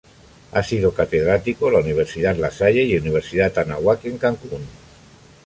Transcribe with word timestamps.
Ha 0.53 0.63
sido 0.63 0.95
Catedrático 0.95 1.69
la 1.69 1.77
Universidad 1.77 2.35
La 2.35 2.49
Salle 2.49 2.81
y 2.85 2.97
Universidad 2.97 3.55
Anáhuac 3.59 4.03
en 4.05 4.17
Cancún. 4.17 4.63